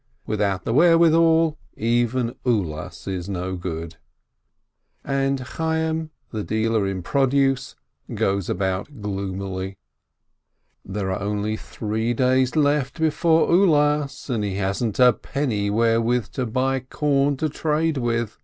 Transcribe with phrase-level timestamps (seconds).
[0.25, 3.97] Without the wherewithal, even Ulas is no good!
[5.03, 7.75] And Chayyim, the dealer in produce,
[8.11, 9.77] goes about gloomily.
[10.83, 16.47] There are only three days left before Ulas, and he hasn't a penny wherewith to
[16.47, 18.39] buy corn to trade with.